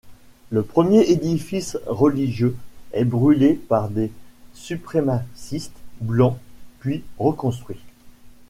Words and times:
Le 0.49 0.63
premier 0.63 1.11
édifice 1.11 1.77
religieux 1.85 2.55
est 2.91 3.05
brulé 3.05 3.53
par 3.53 3.87
des 3.89 4.11
suprémacistes 4.55 5.77
blancs 5.99 6.39
puis 6.79 7.03
reconstruit. 7.19 7.83